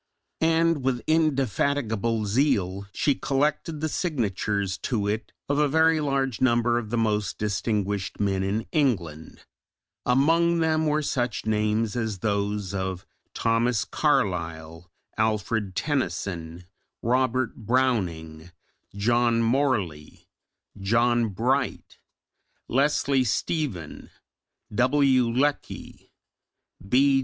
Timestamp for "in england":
8.41-9.43